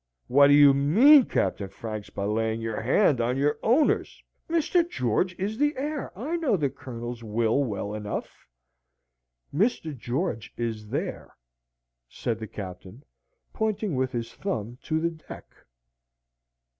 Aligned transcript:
"What 0.25 0.47
do 0.47 0.53
you 0.53 0.73
mean, 0.73 1.25
Captain 1.25 1.69
Franks, 1.69 2.09
by 2.09 2.23
laying 2.23 2.59
your 2.59 2.81
hand 2.81 3.21
on 3.21 3.37
your 3.37 3.59
owners? 3.61 4.23
Mr. 4.49 4.89
George 4.89 5.35
is 5.37 5.59
the 5.59 5.75
heir; 5.77 6.11
I 6.17 6.37
know 6.37 6.57
the 6.57 6.71
Colonel's 6.71 7.23
will 7.23 7.63
well 7.63 7.93
enough." 7.93 8.47
"Mr. 9.53 9.95
George 9.95 10.55
is 10.57 10.87
there," 10.87 11.35
said 12.09 12.39
the 12.39 12.47
Captain, 12.47 13.03
pointing 13.53 13.93
with 13.93 14.11
his 14.11 14.33
thumb 14.33 14.79
to 14.85 14.99
the 14.99 15.11
deck. 15.11 15.45